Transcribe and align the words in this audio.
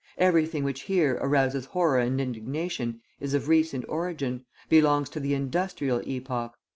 Everything 0.17 0.63
which 0.63 0.81
here 0.89 1.19
arouses 1.21 1.65
horror 1.65 1.99
and 1.99 2.19
indignation 2.19 3.01
is 3.19 3.35
of 3.35 3.47
recent 3.47 3.85
origin, 3.87 4.43
belongs 4.67 5.09
to 5.09 5.19
the 5.19 5.35
industrial 5.35 6.01
epoch. 6.07 6.53